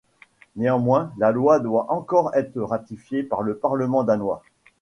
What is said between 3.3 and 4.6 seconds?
le Parlement danois.